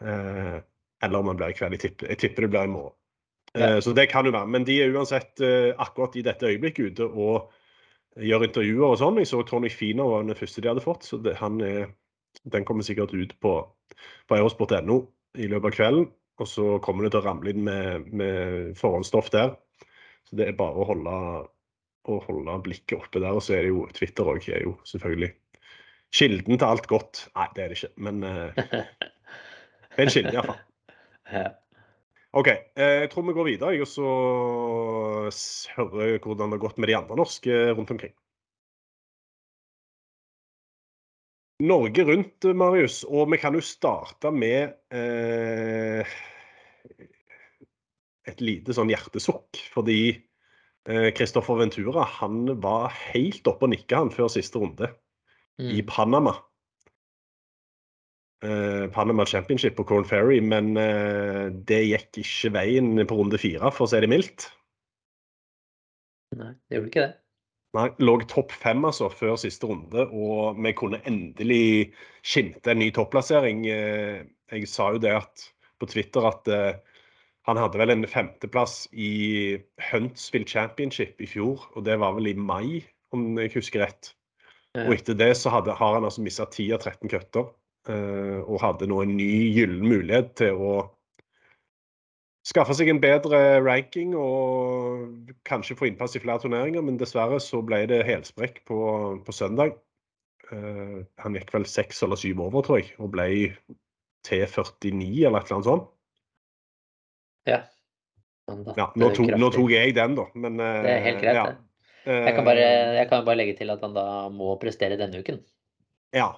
[0.01, 0.63] eh,
[1.03, 1.75] eller om han blir i kveld.
[1.77, 2.95] Jeg tipper, jeg tipper det blir i morgen.
[3.55, 3.75] Ja.
[3.75, 4.49] Eh, Så det kan jo være.
[4.49, 7.51] Men de er uansett eh, akkurat i dette øyeblikket ute og
[8.17, 9.19] gjør intervjuer og sånn.
[9.21, 11.91] Jeg så Tony Fina var den første de hadde fått, så det, han er,
[12.53, 13.55] den kommer sikkert ut på,
[14.29, 14.99] på eurosport.no
[15.39, 16.09] i løpet av kvelden.
[16.41, 19.55] Og så kommer det til å ramle inn med, med forhåndsstoff der.
[20.27, 21.15] Så det er bare å holde,
[22.09, 23.37] å holde blikket oppe der.
[23.37, 25.33] Og så er det jo Twitter òg, er jo selvfølgelig
[26.13, 27.27] kilden til alt godt.
[27.37, 28.63] Nei, det er det ikke, men eh,
[30.03, 30.63] en kilde iallfall.
[32.33, 32.49] OK.
[32.49, 34.09] eh, Jeg tror vi går videre og så
[35.77, 38.15] hører hvordan det har gått med de andre norske rundt omkring.
[41.63, 43.03] Norge rundt, Marius.
[43.09, 46.15] Og vi kan jo starte med eh,
[48.29, 49.63] et lite sånn hjertesukk.
[49.75, 50.03] Fordi
[50.83, 54.89] Christoffer Ventura han var helt oppe og nikka han før siste runde
[55.63, 55.69] mm.
[55.79, 56.35] i Panama.
[58.43, 63.71] Eh, Panama Championship på Corn Ferry, men eh, det gikk ikke veien på runde fire,
[63.71, 64.49] for å si det mildt.
[66.35, 67.22] Nei, det gjorde ikke det.
[67.73, 72.91] Nei, lå topp fem altså før siste runde, og vi kunne endelig skimte en ny
[72.93, 73.65] topplassering.
[73.67, 75.47] Eh, jeg sa jo det at,
[75.81, 76.51] på Twitter at
[77.49, 79.57] han hadde vel en femteplass i
[79.91, 82.83] Huntsville Championship i fjor, og det var vel i mai,
[83.17, 84.13] om jeg husker rett.
[84.79, 87.51] Og etter det så hadde, har han altså mista 10 av 13 køtter,
[87.91, 90.77] uh, og hadde nå en ny gyllen mulighet til å
[92.47, 97.63] skaffe seg en bedre ranking og kanskje få innpass i flere turneringer, men dessverre så
[97.65, 98.79] ble det helsprekk på,
[99.23, 99.77] på søndag.
[100.53, 103.29] Uh, han gikk vel seks eller syv over, tror jeg, og ble
[104.27, 105.91] T49 eller et eller annet sånt.
[107.49, 107.61] Ja.
[108.77, 110.27] ja nå, tok, nå, tok, jeg den, da.
[110.39, 111.47] Men, det er helt greit, ja.
[111.51, 111.69] det.
[112.03, 112.63] Jeg kan, bare,
[112.99, 115.39] jeg kan, bare, legge til at han da må prestere denne uken.
[116.15, 116.33] Ja.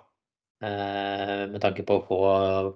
[0.64, 2.18] Eh, med tanke på å få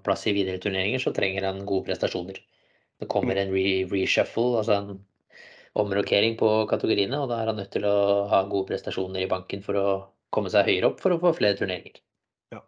[0.05, 2.41] plass i videre turneringer, så trenger han gode prestasjoner.
[2.99, 4.99] Det kommer en re reshuffle, altså en
[5.79, 7.99] omrokering på kategoriene, og da er han nødt til å
[8.31, 9.89] ha gode prestasjoner i banken for å
[10.35, 12.01] komme seg høyere opp for å få flere turneringer.
[12.55, 12.65] Ja.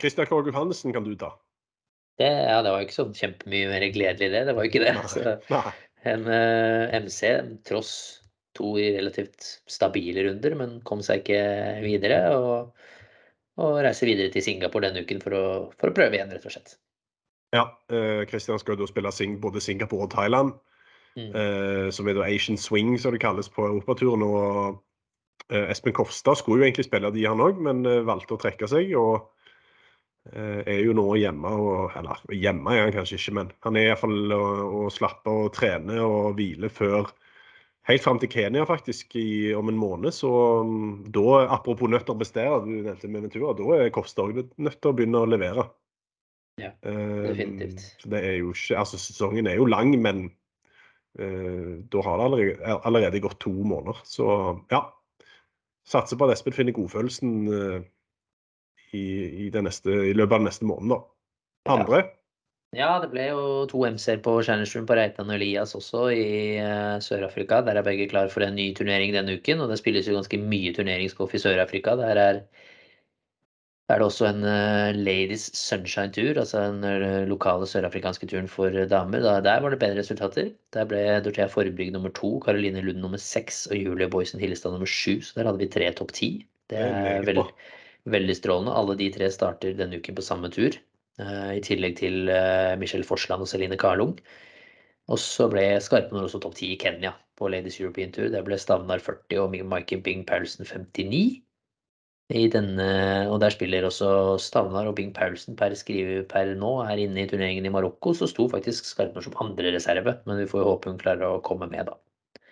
[0.00, 1.32] Christian Krogh Johannessen kan du ta.
[2.16, 4.44] Det, ja, det var ikke så kjempemye mer gledelig, det.
[4.48, 4.94] Det var jo ikke det.
[4.96, 5.74] Nei, nei.
[6.06, 7.32] En uh, eh, MC,
[7.66, 7.92] tross
[8.56, 11.40] to relativt stabile runder, men kom seg ikke
[11.84, 12.20] videre.
[12.38, 12.86] Og,
[13.60, 16.54] og reiser videre til Singapore denne uken for å, for å prøve igjen, rett og
[16.54, 16.78] slett.
[17.56, 17.66] Ja,
[18.30, 20.56] Kristian skal skal da spille sing både Singapore og Thailand.
[21.16, 21.30] Mm.
[21.32, 24.24] Uh, som er da Asian Swing, som det kalles på europaturen.
[24.26, 24.82] Og
[25.48, 28.92] uh, Espen Kofstad skulle jo egentlig spille de, han òg, men valgte å trekke seg.
[29.00, 29.30] og
[30.34, 33.92] Eh, er jo nå hjemme, og, eller hjemme er han kanskje ikke, men han er
[33.92, 37.12] iallfall og, og slapper og trener og hviler før
[37.86, 40.10] Helt fram til Kenya faktisk i, om en måned.
[40.10, 44.80] Så um, da, apropos nøtter bestere du nevnte med Ventura, da er Kofstad òg nødt
[44.80, 45.68] til å begynne å levere.
[46.56, 47.84] Ja, definitivt.
[48.04, 50.26] Uh, det er jo ikke, altså Sesongen er jo lang, men
[51.20, 54.00] uh, da har det allerede, allerede, gått to måneder.
[54.04, 54.28] Så
[54.72, 54.86] ja.
[55.86, 57.80] Satser på at Espen finner godfølelsen uh,
[58.96, 59.04] i,
[59.46, 60.96] i, neste, i, løpet av den neste måneden.
[60.96, 61.02] da.
[61.76, 62.00] Andre?
[62.76, 62.96] Ja.
[63.02, 66.26] det ble jo to MC-er på Challengeroom på Reitan og Elias også i
[66.62, 67.60] uh, Sør-Afrika.
[67.66, 69.62] Der er begge klar for en ny turnering denne uken.
[69.62, 71.96] Og det spilles jo ganske mye turneringsgolf i Sør-Afrika.
[72.00, 72.42] Der er,
[73.94, 79.22] er, det også en uh, Ladies Sunshine-tur, altså den uh, lokale sørafrikanske turen for damer.
[79.22, 80.50] Da, der var det bedre resultater.
[80.74, 84.90] Der ble Dorthea Forbrygg nummer to, Karoline Lund nummer seks og Julie Boysen Hillestad nummer
[84.90, 85.20] sju.
[85.22, 86.30] Så der hadde vi tre topp ti.
[86.70, 87.46] Det er veldig,
[88.06, 88.74] Veldig strålende.
[88.78, 90.76] Alle de tre starter denne uken på samme tur.
[91.18, 94.14] Eh, I tillegg til eh, Michelle Forsland og Celine Karlung.
[95.10, 98.30] Og så ble Skarpen også topp ti i Kenya på Ladies European Tour.
[98.34, 101.42] Der ble Stavnar 40 og Maiken Bing Paulsen 59.
[102.26, 102.86] Denne,
[103.30, 104.08] og der spiller også
[104.42, 108.16] Stavnar og Bing Paulsen per, skrive, per nå Her inne i turneringen i Marokko.
[108.18, 111.44] Så sto faktisk Skarpner som andre reserve, men vi får jo håpe hun klarer å
[111.46, 112.42] komme med, da.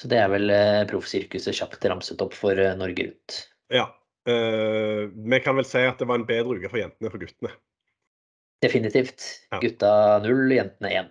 [0.00, 3.38] Så det er vel eh, proffsirkuset kjapt ramset opp for Norge Rundt.
[3.70, 3.86] Ja,
[4.28, 7.22] Uh, vi kan vel si at det var en bedre uke for jentene enn for
[7.22, 7.54] guttene.
[8.62, 9.24] Definitivt.
[9.50, 9.58] Ja.
[9.64, 11.08] Gutta null, jentene én.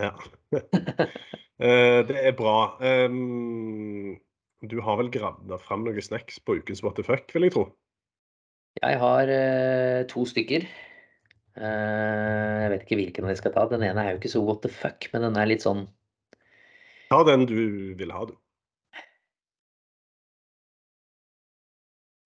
[0.00, 0.10] Ja.
[0.52, 2.56] uh, det er bra.
[2.84, 4.18] Um,
[4.66, 7.64] du har vel gravd fram noen snacks på ukens what the fuck, vil jeg tro?
[8.80, 10.68] Jeg har uh, to stykker.
[11.60, 13.64] jeg vet ikke hvilken jeg skal ta.
[13.72, 15.88] Den ene er jo ikke så what the fuck, men den er litt sånn
[17.10, 17.58] Ta den du
[17.98, 18.36] vil ha, du.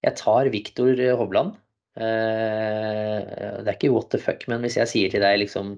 [0.05, 1.55] Jeg tar Viktor Hovland.
[1.95, 3.21] Eh,
[3.63, 5.77] det er ikke what the fuck, men hvis jeg sier til deg liksom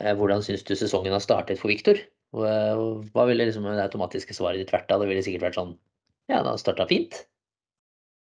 [0.00, 2.00] eh, hvordan syns du sesongen har startet for Viktor?
[2.32, 4.98] Hva ville liksom det automatiske svaret ditt vært da?
[5.00, 5.74] Det ville sikkert vært sånn
[6.30, 7.18] Ja, det har starta fint.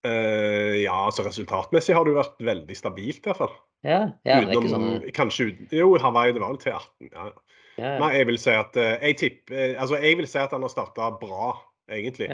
[0.06, 3.56] Uh, ja, altså resultatmessig har det jo vært veldig stabilt, i hvert fall.
[3.86, 5.16] Ja, ja Utenom, det er ikke sånn...
[5.18, 7.10] Kanskje uten Jo, Hawaii, det var vel til 18.
[7.10, 7.32] Ja.
[7.76, 10.72] Ja, Nei, jeg vil si at jeg tipper Altså, jeg vil si at han har
[10.72, 11.50] starta bra,
[11.92, 12.30] egentlig.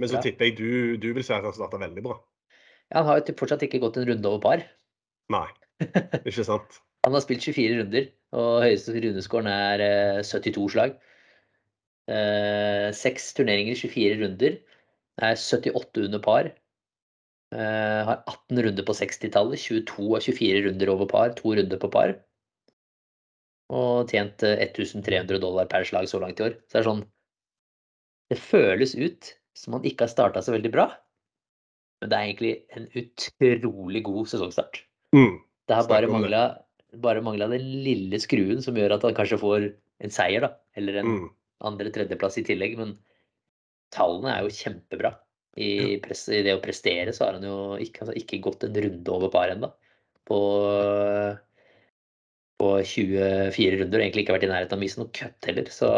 [0.00, 2.16] Men så tipper jeg du, du vil si at han har starta veldig bra.
[2.92, 4.64] Ja, han har jo fortsatt ikke gått en runde over par.
[5.34, 5.46] Nei,
[6.28, 6.78] ikke sant.
[7.04, 9.82] han har spilt 24 runder, og høyeste rundescoren er
[10.22, 10.96] 72 eh, slag.
[12.06, 14.60] Eh, seks turneringer, 24 runder.
[15.16, 16.52] Det er 78 under par.
[17.54, 19.60] Uh, har 18 runder på 60-tallet.
[19.62, 21.32] 22 av 24 runder over par.
[21.38, 22.16] To runder på par.
[23.72, 26.58] Og tjent 1300 dollar per slag så langt i år.
[26.66, 27.04] Så det er sånn
[28.30, 30.88] Det føles ut som han ikke har starta så veldig bra.
[32.02, 34.82] Men det er egentlig en utrolig god sesongstart.
[35.14, 35.38] Mm.
[35.66, 36.42] Det har bare mangla
[37.02, 39.66] bare mangla den lille skruen som gjør at han kanskje får
[40.04, 40.52] en seier, da.
[40.76, 41.28] Eller en Mm.
[41.64, 42.76] Andre-tredjeplass i tillegg.
[42.80, 42.96] Men
[43.94, 45.14] tallene er jo kjempebra.
[45.56, 48.76] I, press, I det å prestere så har han jo ikke, altså, ikke gått en
[48.76, 49.70] runde over par ennå.
[50.26, 50.38] På,
[52.60, 54.02] på 24 runder.
[54.02, 55.70] Egentlig ikke vært i nærheten av å miste noe cut heller.
[55.72, 55.90] Så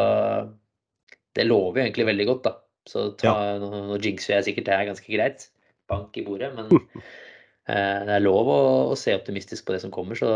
[1.39, 2.55] det lover jo egentlig veldig godt, da.
[2.89, 5.49] Så ta, nå, nå jinxer jeg sikkert det er ganske greit.
[5.91, 6.53] Bank i bordet.
[6.57, 6.71] Men
[7.73, 8.61] eh, det er lov å,
[8.93, 10.19] å se optimistisk på det som kommer.
[10.19, 10.31] Så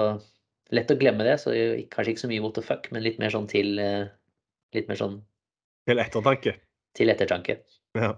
[0.74, 1.38] lett å glemme det.
[1.42, 1.54] Så
[1.92, 4.10] kanskje ikke så mye what the fuck, men litt mer sånn til eh,
[4.76, 5.16] Litt mer sånn
[5.88, 6.56] Til ettertanke.
[6.96, 7.60] til ettertanke.
[7.98, 8.12] Ja.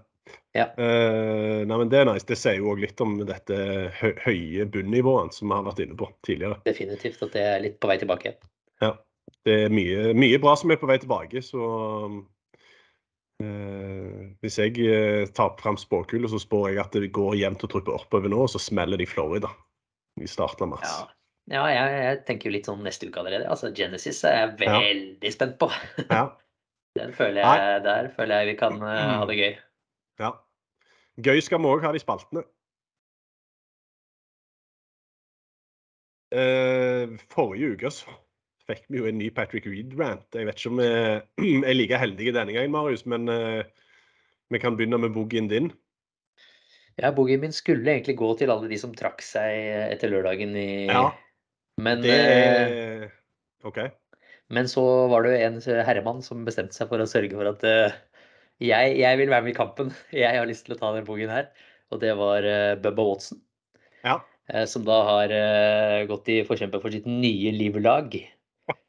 [0.54, 0.68] Ja.
[0.78, 2.26] Uh, nei, men Det er nice.
[2.26, 3.56] Det sier jo òg litt om dette
[3.98, 6.60] hø høye bunnivået som vi har vært inne på tidligere.
[6.66, 8.36] Definitivt at det er litt på vei tilbake.
[8.82, 8.94] Ja.
[9.44, 11.64] Det er mye, mye bra som er på vei tilbake, så
[13.42, 17.72] uh, Hvis jeg eh, tar fram spåkula, så spår jeg at det går jevnt og
[17.72, 19.50] truppe oppover nå, og så smeller de Florida
[20.20, 20.94] i starten av mars.
[21.50, 23.50] Ja, ja jeg, jeg tenker jo litt sånn neste uke allerede.
[23.50, 25.72] Altså Genesis er jeg veldig spent på.
[26.06, 26.28] Ja.
[26.94, 29.54] Den føler jeg, der føler jeg vi kan uh, ha det gøy.
[30.22, 30.30] ja.
[31.24, 32.44] Gøy skal vi òg ha de spaltene.
[36.34, 38.14] Uh, forrige uke så
[38.64, 40.26] fikk vi jo en ny Patrick Reed-rant.
[40.34, 40.82] Jeg vet ikke om
[41.42, 43.62] vi er like heldige denne gangen, Marius, men uh,
[44.50, 45.72] vi kan begynne med boogien din.
[46.94, 50.86] Ja, boogien min skulle egentlig gå til alle de som trakk seg etter lørdagen i
[50.86, 51.08] Ja,
[51.82, 53.08] men, Det eh,
[53.66, 53.80] OK.
[54.52, 57.96] Men så var det en herremann som bestemte seg for å sørge for at uh,
[58.62, 59.90] jeg, jeg vil være med i kampen.
[60.14, 61.48] Jeg har lyst til å ta den bogen her.
[61.92, 63.40] Og det var uh, Bubba Watson.
[64.04, 64.20] Ja.
[64.52, 65.34] Uh, Som da har
[66.10, 68.14] gått i forkjemper for sitt nye livlag.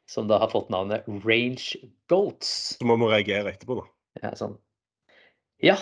[0.06, 1.80] Som da har fått navnet Range
[2.12, 2.52] Goats.
[2.76, 3.88] Så må vi reagere etterpå, da.
[4.22, 4.54] Ja, sånn.
[5.64, 5.80] Ja,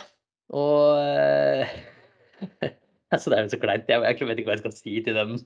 [0.54, 0.96] og
[3.14, 3.90] Altså, det er jo så kleint.
[3.90, 5.36] Jeg, jeg vet ikke hva jeg skal si til dem.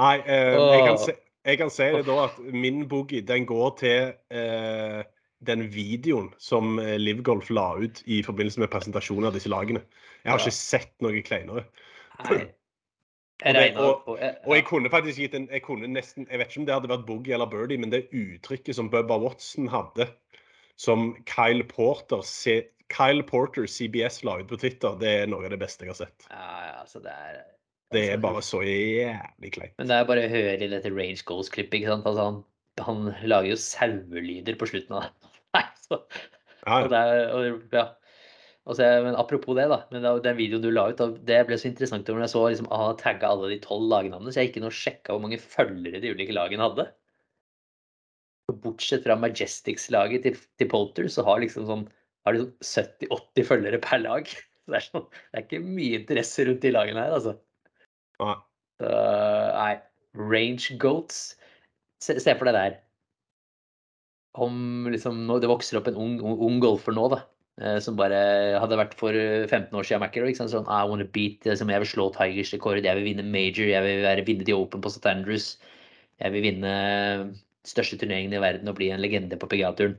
[0.00, 1.12] Nei, jeg, kan se,
[1.44, 5.02] jeg kan si det da at min boogie den går til eh,
[5.44, 9.82] den videoen som eh, Livgolf la ut i forbindelse med presentasjonen av disse lagene.
[10.24, 11.66] Jeg har ikke sett noe kleinere.
[12.24, 12.44] Nei.
[13.44, 16.26] Jeg det- regna og- på jeg- Og jeg kunne faktisk gitt en jeg kunne nesten,
[16.30, 19.18] jeg vet ikke om det hadde vært boogie eller birdie, men det uttrykket som Bubba
[19.18, 20.08] Watson hadde,
[20.76, 22.22] som Kyle Porter,
[22.88, 26.06] Kyle Porter CBS la ut på Twitter, det er noe av det beste jeg har
[26.06, 26.26] sett.
[26.30, 27.42] Ja, ja, altså det er
[27.94, 29.74] Det er altså, bare så jævlig kleint.
[29.80, 31.80] Men det er bare å høre i dette Range Goals-klippet.
[31.80, 32.08] ikke sant?
[32.10, 32.40] Altså, han,
[32.86, 35.30] han lager jo sauelyder på slutten av det.
[35.56, 36.00] Nei, så,
[36.64, 37.86] Ja, og det er, og, ja.
[38.64, 39.82] Altså, men apropos det, da.
[39.92, 43.00] men Den videoen du la ut, det ble så interessant når jeg så liksom, han
[43.00, 44.32] tagga alle de tolv lagnavnene.
[44.32, 46.88] Så jeg gikk inn og sjekka hvor mange følgere de ulike lagene hadde.
[48.64, 51.84] Bortsett fra Majestics-laget til, til Polter, så har liksom sånn
[52.24, 54.28] har de sånn 70-80 følgere per lag.
[54.64, 57.34] Det er, sånn, det er ikke mye interesse rundt de lagene her, altså.
[58.80, 58.90] Så,
[59.58, 59.74] nei,
[60.14, 61.36] range goats.
[62.02, 62.80] Se, se for deg der.
[64.34, 67.20] Om liksom Det vokser opp en ung, ung, golfer nå, da.
[67.62, 68.18] eh, Som bare
[68.62, 70.06] hadde vært for eh, 15 år siden.
[70.08, 70.48] Ikke?
[70.50, 73.86] Sånn, I wanna beat, liksom, jeg vil slå Tigers rekord, jeg vil vinne major, jeg
[73.86, 75.06] vil være, vinne de Open på St.
[75.10, 75.54] Andrews.
[76.22, 76.74] Jeg vil vinne
[77.66, 79.96] største turneringen i verden og bli en legende på PGA-turen.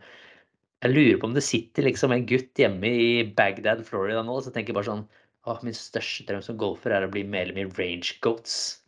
[0.84, 4.54] Jeg lurer på om det sitter liksom en gutt hjemme i Bagdad, Florida nå, og
[4.54, 5.06] tenker bare sånn
[5.46, 8.82] Åh, min største drøm som golfer er å bli medlem i Range Goats.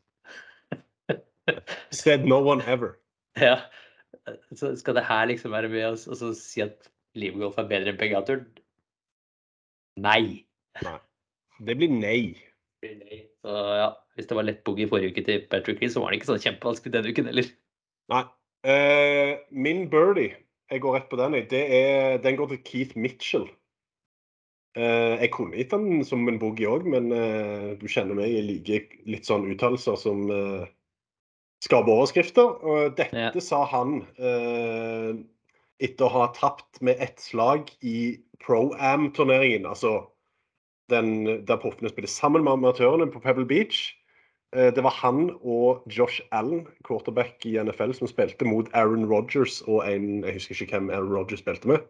[2.00, 2.96] Said no one ever.
[3.38, 3.60] Ja.
[4.58, 7.94] Så skal det her liksom være med oss og så si at livgolf er bedre
[7.94, 8.48] enn PGA-turen?
[10.02, 10.44] Nei.
[11.62, 12.18] Det blir nei.
[12.82, 13.22] Det blir nei.
[13.46, 16.20] Så ja, hvis det var lett boogie forrige uke til Patrick Lee, så var det
[16.20, 17.54] ikke sånn kjempevanskelig denne uken heller.
[18.14, 18.26] Nei.
[18.68, 20.36] Uh, min birdie,
[20.72, 21.38] jeg går rett på den.
[21.54, 23.48] Det er, den går til Keith Mitchell.
[24.78, 28.46] Eh, jeg kunne gitt den som en boogie òg, men eh, du kjenner meg, jeg
[28.46, 30.68] liker litt sånn uttalelser som eh,
[31.66, 32.52] skaper overskrifter.
[32.62, 33.32] Og dette Ja.
[33.42, 34.04] sa han
[35.78, 39.66] etter å ha tapt med ett slag i Pro-Am-turneringen.
[39.66, 40.08] Altså
[40.90, 43.94] den der proffene spiller sammen med amatørene på Pebble Beach.
[44.54, 49.84] Det var han og Josh Allen, quarterback i NFL, som spilte mot Aaron Rodgers og
[49.86, 51.86] en Jeg husker ikke hvem Aaron Rodgers spilte med.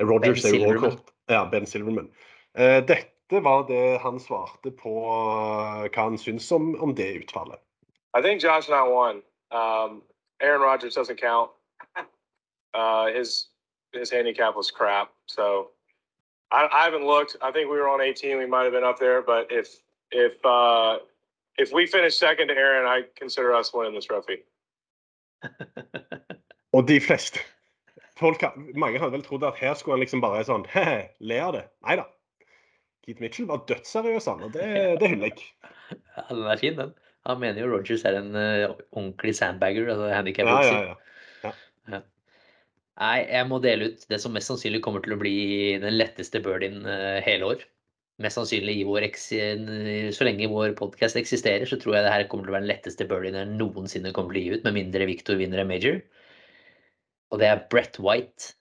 [0.00, 1.15] Rogers Ben er jo også Silverman.
[1.28, 2.10] Kort- Ja, Ben Silverman.
[2.58, 7.58] Eh, Dette var det han svarte på eh, hva han syns om, om det utfallet.
[8.18, 9.22] I think Josh and I won.
[9.50, 10.02] Um,
[10.40, 11.50] Aaron Rodgers doesn't count.
[12.74, 13.48] Uh, his
[13.92, 15.08] his handicap was crap.
[15.26, 15.70] So
[16.50, 17.36] I, I haven't looked.
[17.42, 18.38] I think we were on 18.
[18.38, 19.68] We might have been up there, but if
[20.10, 20.98] if uh,
[21.58, 24.42] if we finish second to Aaron, I consider us winning this trophy.
[26.72, 27.38] Og de fleste
[28.20, 28.42] folk,
[28.78, 30.66] Mange hadde vel trodd at her skulle han liksom bare sånn
[31.30, 31.64] le av det.
[31.86, 32.06] Nei da.
[33.06, 34.68] Keith Mitchell var dødsseriøs, han, og det,
[35.02, 35.50] det hyller jeg.
[36.16, 36.94] Ja, den er fin, den.
[37.26, 40.88] Han mener jo Rogers er en uh, ordentlig sandbagger, altså Ja, handikap-bokser.
[41.44, 41.52] ja,
[41.92, 42.00] ja.
[42.96, 45.36] Nei, jeg må dele ut det som mest sannsynlig kommer til å bli
[45.82, 47.64] den letteste birdien uh, hele år.
[48.24, 49.04] Mest sannsynlig i vår
[50.16, 52.72] så lenge vår podkast eksisterer, så tror jeg det her kommer til å være den
[52.72, 56.00] letteste birdien jeg noensinne kommer til å gi ut, med mindre Victor vinner en major.
[57.32, 58.54] Og det er Brett White.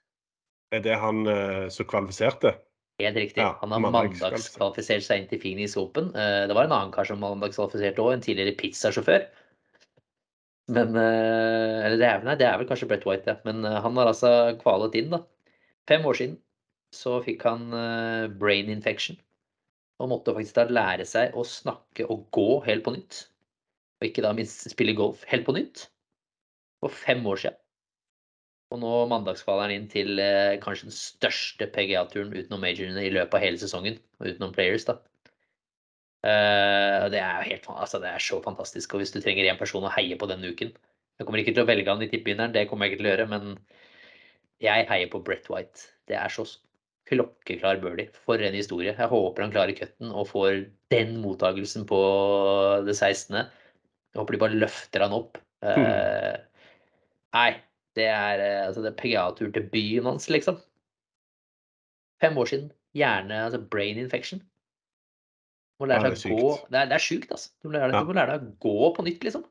[0.73, 2.56] Er det han uh, som kvalifiserte?
[3.01, 3.41] Helt riktig.
[3.43, 5.04] Ja, Han har mandagskvalifisert.
[5.04, 6.10] seg inn til Phoenix Open.
[6.15, 9.28] Uh, Det var en annen kar som mandagskvalifiserte òg, en tidligere pizzasjåfør.
[10.75, 13.38] Men uh, Eller det er, nei, det er vel kanskje Brett White, ja.
[13.45, 14.32] Men han har altså
[14.63, 15.21] kvalet inn, da.
[15.89, 16.39] Fem år siden
[16.95, 17.67] så fikk han
[18.39, 19.17] brain infection.
[19.99, 23.19] Og måtte faktisk da lære seg å snakke og gå helt på nytt.
[23.99, 25.86] Og ikke da minst spille golf helt på nytt.
[26.84, 27.60] For fem år siden.
[28.75, 33.38] Og nå mandagsfaller han inn til eh, kanskje den største PGA-turen utenom majorene i løpet
[33.38, 33.99] av hele sesongen.
[34.19, 34.97] Og utenom players, da.
[36.25, 38.93] Eh, det er jo helt altså det er så fantastisk.
[38.93, 40.73] Og hvis du trenger én person å heie på denne uken
[41.15, 43.11] Jeg kommer ikke til å velge han i tippbegynneren, det kommer jeg ikke til å
[43.13, 43.53] gjøre, men
[44.59, 45.85] jeg heier på Brett White.
[46.09, 46.43] Det er så
[47.07, 48.09] klokkeklar birdie.
[48.25, 48.91] For en historie.
[48.97, 52.01] Jeg håper han klarer cutten og får den mottagelsen på
[52.88, 53.38] det 16.
[53.45, 55.39] Jeg håper de bare løfter han opp.
[55.65, 56.35] Eh,
[57.35, 57.49] nei,
[57.95, 60.58] det er eh, altså det er PGA-tur til byen hans, liksom.
[62.23, 62.69] Fem år siden.
[62.95, 64.41] Hjerne, altså brain infection.
[65.79, 66.51] Må lære Ja, det er å gå.
[66.71, 67.49] Det er, det er sjukt, altså.
[67.62, 68.03] Du må, lære, deg- Ja.
[68.08, 69.43] må lære deg å gå på nytt, liksom.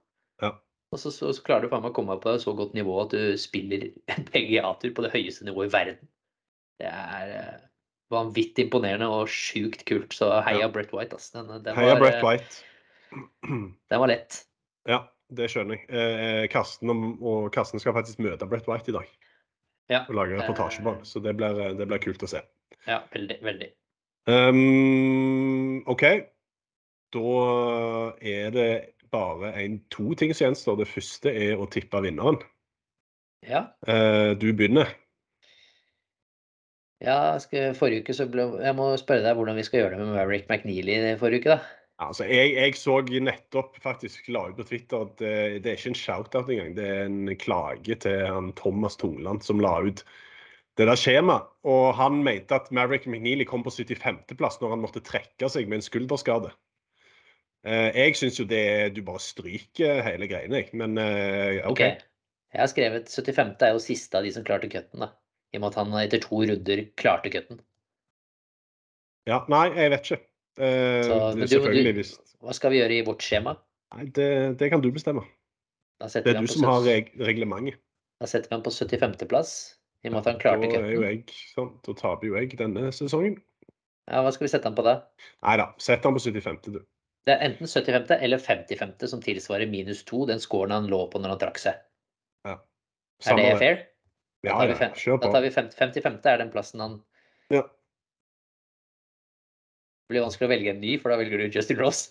[0.42, 0.50] Ja.
[0.94, 2.94] Og så, så, så klarer du faen meg å komme deg på så godt nivå
[3.02, 6.09] at du spiller en PGA-tur på det høyeste nivået i verden.
[6.80, 7.61] Det er eh,
[8.14, 10.14] vanvittig imponerende og sjukt kult.
[10.16, 10.70] Så heia Ja.
[10.72, 11.42] Brett White, altså.
[11.42, 12.64] Den, den, Heia var, Brett eh, White.
[13.90, 14.40] den var lett.
[14.88, 15.02] Ja,
[15.36, 15.86] det skjønner jeg.
[15.90, 19.08] Eh, Karsten og, og Karsten skal faktisk møte Brett White i dag
[19.92, 20.04] Ja.
[20.08, 20.98] og lage reportasje på Eh.
[20.98, 21.04] han.
[21.04, 22.42] Så det blir, eh, det blir kult å se.
[22.86, 23.38] Ja, veldig.
[23.42, 23.70] veldig.
[24.26, 26.02] Um, OK.
[27.12, 28.70] Da er det
[29.12, 30.78] bare en, to ting som gjenstår.
[30.80, 32.40] Det første er å tippe vinneren.
[33.44, 33.66] Ja.
[33.86, 34.88] Uh, du begynner.
[37.04, 40.06] ja skal, forrige uke så ble Jeg må spørre deg hvordan vi skal gjøre det
[40.06, 41.60] med Maverick McNeely forrige uke, da.
[42.02, 45.92] Altså, jeg, jeg så nettopp faktisk la ut på Twitter at det, det er ikke
[45.92, 46.74] en shout-out engang.
[46.74, 50.02] Det er en klage til han Thomas Tungland som la ut
[50.78, 51.46] det der skjemaet.
[51.70, 55.80] Og han mente at Maverick McNeely kom på 75.-plass når han måtte trekke seg med
[55.80, 56.50] en skulderskade.
[57.64, 60.74] Eh, jeg syns jo det Du bare stryker hele greiene, jeg.
[60.76, 61.78] Men eh, OK.
[61.78, 62.02] okay.
[62.54, 63.54] Jeg har skrevet 75.
[63.62, 65.14] er jo siste av de som klarte cutten, da.
[65.54, 67.62] I og med at han etter to runder klarte cutten.
[69.30, 70.24] Ja, nei, jeg vet ikke.
[70.58, 72.12] Er du- selvfølgelig hvis
[72.44, 73.56] Hva skal vi gjøre i vårt skjema?
[73.94, 75.24] Nei, det, det kan du bestemme.
[76.00, 77.78] Da Det er du på som har reg reglementet.
[78.20, 79.26] da setter vi han på 75.
[79.28, 79.54] plass.
[80.04, 82.56] I og med at han klarte Da er jo jeg sånn, da taper jo jeg
[82.58, 83.38] denne sesongen.
[84.10, 84.98] Ja, hva skal vi sette han på da?
[85.42, 86.80] Nei da, sett han på 75., du.
[87.24, 88.18] Det er enten 75.
[88.20, 89.06] eller 55.
[89.08, 91.74] som tilsvarer minus 2, den scoren han lå på når han trakk seg.
[92.44, 92.58] Ja.
[93.26, 93.78] Er det fair?
[94.44, 95.32] Ja, ja, Kjør kjør da på.
[95.32, 96.26] tar vi 50, 55.
[96.26, 97.02] er den plassen han
[97.50, 97.62] Ja.
[100.04, 102.02] Det blir vanskelig å velge en ny, for da velger du Justin Ross.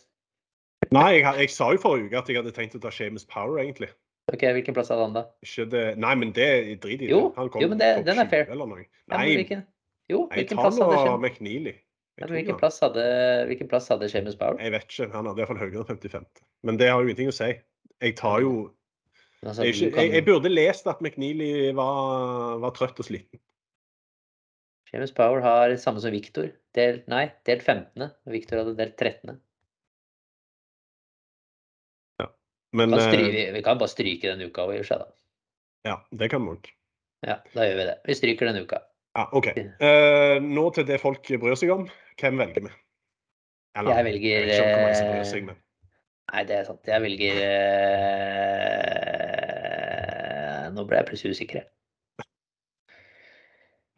[0.94, 3.60] Nei, jeg, jeg sa jo forrige uke at jeg hadde tenkt å ta Shames Power,
[3.62, 3.90] egentlig.
[4.34, 5.24] Ok, Hvilken plass hadde han da?
[5.46, 6.48] Ikke det Nei, men det
[6.82, 7.10] drit i.
[7.12, 8.48] Jo, Han jo, men det- den er fair.
[8.50, 9.66] Ja, Nei, men hvilken,
[10.10, 11.74] jo, jeg hvilken plass hadde Shem- McNeely.
[12.20, 13.04] ja, hvilken plass hadde,
[13.50, 14.58] hvilken plass hadde Seamus Power?
[14.60, 15.12] jeg vet ikke.
[15.14, 16.26] Han hadde iallfall høyere enn 55.
[16.64, 17.52] Men det har jo ingenting å si.
[18.02, 18.72] Jeg tar jo
[19.46, 23.40] altså, jeg, jeg, jeg burde lest at McNeely var, var trøtt og sliten.
[24.94, 26.52] Seamus Power har samme som Victor.
[26.78, 28.04] Delt, nei, delt 15.
[28.06, 29.40] og Victor hadde delt 13.
[32.74, 35.08] Men Kan stry, eh, vi, kan bare stryke den uka og gjøre seg, da.
[35.92, 36.70] ja, det kan vi òg.
[37.22, 37.98] Ja, da gjør vi det.
[38.10, 38.80] Vi stryker den uka.
[39.14, 39.48] Ja, OK.
[39.78, 41.86] Uh, nå til det folk bryr seg om.
[42.18, 42.72] Hvem velger vi?
[43.78, 45.58] Jeg velger, Jeg ikke om som bryr eh, seg, men
[46.34, 46.82] Nei, det er sant.
[46.90, 47.50] Jeg velger uh...
[50.74, 51.62] Nå ble jeg plutselig usikker.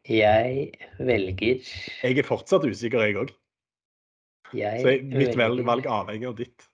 [0.07, 0.71] Jeg.
[0.99, 1.61] Velger
[2.03, 3.33] jeg er fortsatt usikker, jeg òg.
[4.51, 6.67] Så jeg- mitt velger- valg avhenger av ditt.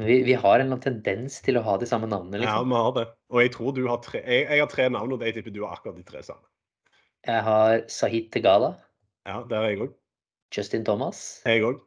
[0.00, 2.68] Vi, vi har en tendens til å ha de samme navnene, Ja, liksom.
[2.70, 3.06] vi har det.
[3.30, 5.60] Og jeg tror du har tre Jeg, jeg har tre navn, og jeg tipper du
[5.66, 6.46] har akkurat de tre samme.
[7.26, 8.76] Jeg har Sahid Tegala,
[9.26, 9.94] Ja, det er jeg òg.
[10.56, 11.80] Justin Thomas, Jeg òg.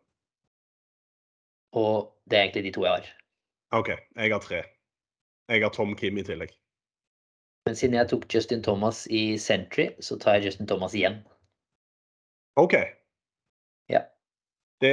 [1.74, 3.10] og det er egentlig de to jeg har.
[3.80, 4.64] OK, jeg har tre.
[5.50, 6.52] Jeg har Tom Kim i tillegg.
[7.66, 11.22] Men siden jeg tok Justin Thomas i Sentry, så tar jeg Justin Thomas igjen.
[12.60, 12.76] OK.
[13.90, 14.02] Ja.
[14.84, 14.92] Det,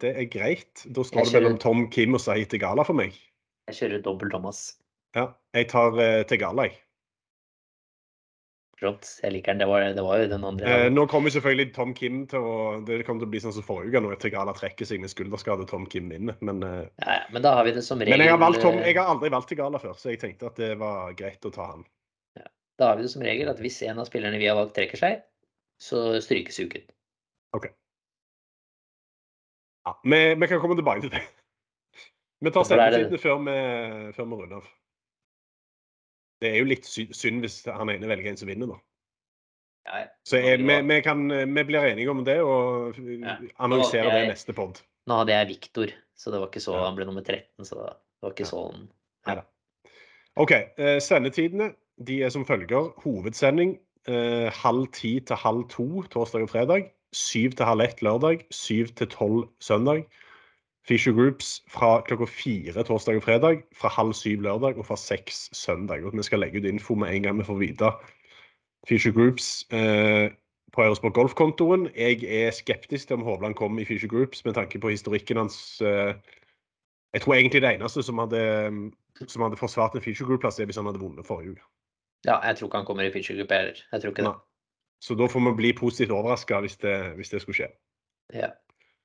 [0.00, 0.86] det er greit.
[0.88, 3.12] Da står Jeg det mellom kjører- Tom Kim og Sahid Tegala for meg.
[3.68, 4.62] Jeg kjører dobbel Thomas.
[5.16, 5.26] Ja,
[5.56, 6.78] jeg tar uh, Tegala, jeg.
[8.78, 9.20] Morsomt.
[9.22, 9.58] Jeg liker den.
[9.62, 10.66] Det var, det var jo den andre.
[10.86, 13.62] Eh, nå kommer selvfølgelig Tom Kim til å Det kommer til å bli sånn som
[13.66, 16.36] forrige uke, når Tigala trekker seg med skulderskade Tom Kim vinner.
[16.40, 18.60] Men, eh, ja, ja, men da har vi det som regel men jeg, har valgt
[18.62, 21.52] Tom, jeg har aldri valgt Tigala før, så jeg tenkte at det var greit å
[21.54, 21.84] ta han.
[22.78, 24.96] Da har vi det som regel at hvis en av spillerne vi har valgt, trekker
[25.00, 25.22] seg,
[25.82, 26.84] så strykes uken.
[27.58, 27.66] OK.
[29.88, 31.24] Ja, vi, vi kan komme tilbake til det.
[32.38, 34.68] Vi tar det- før, vi- før vi runder av.
[36.42, 38.78] Det er jo litt synd hvis han ene velger en som vinner, da.
[39.88, 40.02] Ja.
[40.28, 43.38] Så jeg, vi, vi, kan, vi blir enige om det og Ja.
[43.64, 44.82] analyserer det i neste pod.
[45.08, 46.84] Nå hadde jeg Viktor, så det var ikke så Ja.
[46.84, 47.88] Han ble nummer 13, så det
[48.22, 48.88] var ikke sånn.
[50.38, 50.52] OK.
[50.52, 51.72] Eh, sendetidene
[52.06, 52.92] de er som følger.
[53.02, 56.92] Hovedsending eh, halv ti til halv to torsdag og fredag.
[57.16, 58.44] Syv til halv ett lørdag.
[58.54, 60.04] Syv til tolv søndag.
[60.88, 63.62] Fisher Groups fra klokka fire torsdag og fredag.
[63.76, 66.04] Fra halv syv lørdag og fra seks søndag.
[66.04, 67.90] Og Vi skal legge ut info med en gang vi får vite
[68.88, 70.30] Fisher Groups eh,
[70.72, 71.88] på Eurosport Golf-kontoen.
[71.96, 75.80] Jeg er skeptisk til om Hovland kommer i Fisher Groups med tanke på historikken hans.
[75.80, 76.14] Eh,
[77.12, 78.40] jeg tror egentlig det eneste som hadde,
[79.26, 81.62] som hadde forsvart en Fisher Group-plass, er hvis han hadde vunnet forrige uke.
[82.24, 83.76] Ja, jeg tror ikke han kommer i Fisher Group heller.
[83.92, 84.30] Jeg tror ikke det.
[84.30, 84.40] Nei.
[85.04, 86.80] Så da får vi bli positivt overraska hvis,
[87.16, 87.68] hvis det skulle skje.
[88.34, 88.48] Ja.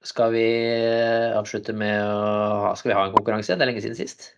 [0.04, 2.24] Skal vi eh, avslutte med å
[2.66, 3.56] ha Skal vi ha en konkurranse?
[3.56, 4.34] Det er lenge siden sist.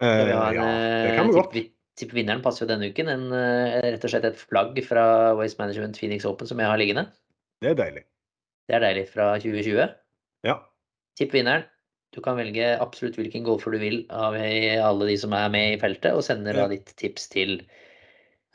[0.00, 1.56] Eh, en, ja, det eh, kan vi godt.
[1.96, 3.08] Tipp vinneren passer jo denne uken.
[3.08, 5.06] En, eh, rett og slett et flagg fra
[5.38, 7.06] Waste Management Phoenix Open som jeg har liggende.
[7.64, 8.04] Det er deilig.
[8.68, 9.94] Det er deilig fra 2020.
[10.44, 10.58] Ja.
[11.16, 11.64] Tipp vinneren.
[12.12, 15.80] Du kan velge absolutt hvilken golfer du vil av alle de som er med i
[15.80, 16.68] feltet, og sender da Ja.
[16.72, 17.58] ditt tips til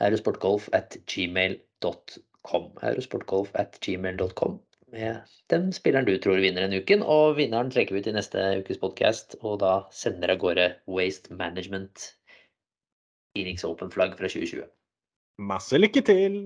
[0.02, 2.70] eurosportgolf at gmail.com.
[2.82, 4.58] Eurosportgolf at gmail.com
[4.92, 5.20] med
[5.50, 7.02] den spilleren du tror vinner denne uken.
[7.02, 11.34] Og vinneren trekker vi ut i neste ukes podkast, og da sender av gårde Waste
[11.34, 12.12] Management
[13.32, 14.66] Phoenix Open-flagg fra 2020.
[15.52, 16.42] Masse lykke til!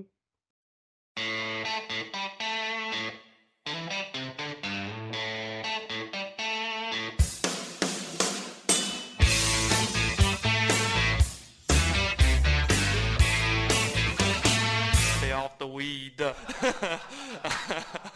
[15.58, 16.20] The weed.